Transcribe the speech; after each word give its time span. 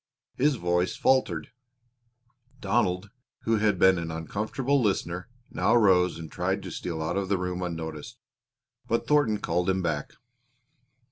His 0.33 0.55
voice 0.55 0.95
faltered. 0.97 1.51
Donald, 2.59 3.11
who 3.41 3.57
had 3.57 3.77
been 3.77 3.99
an 3.99 4.09
uncomfortable 4.09 4.81
listener, 4.81 5.29
now 5.51 5.75
rose 5.75 6.17
and 6.17 6.31
tried 6.31 6.63
to 6.63 6.71
steal 6.71 7.03
out 7.03 7.17
of 7.17 7.29
the 7.29 7.37
room 7.37 7.61
unnoticed, 7.61 8.17
but 8.87 9.05
Thornton 9.05 9.37
called 9.37 9.69
him 9.69 9.83
back. 9.83 10.13